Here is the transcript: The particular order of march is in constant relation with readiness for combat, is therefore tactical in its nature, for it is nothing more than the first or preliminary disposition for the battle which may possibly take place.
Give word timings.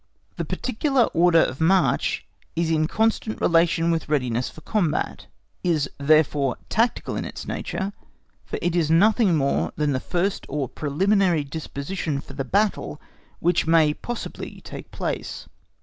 The 0.37 0.45
particular 0.45 1.03
order 1.13 1.43
of 1.43 1.61
march 1.61 2.25
is 2.55 2.71
in 2.71 2.87
constant 2.87 3.39
relation 3.39 3.91
with 3.91 4.09
readiness 4.09 4.49
for 4.49 4.61
combat, 4.61 5.27
is 5.63 5.87
therefore 5.99 6.57
tactical 6.69 7.15
in 7.15 7.23
its 7.23 7.47
nature, 7.47 7.93
for 8.43 8.57
it 8.63 8.75
is 8.75 8.89
nothing 8.89 9.37
more 9.37 9.71
than 9.75 9.91
the 9.91 9.99
first 9.99 10.47
or 10.49 10.67
preliminary 10.67 11.43
disposition 11.43 12.19
for 12.19 12.33
the 12.33 12.43
battle 12.43 12.99
which 13.39 13.67
may 13.67 13.93
possibly 13.93 14.59
take 14.61 14.89
place. 14.89 15.47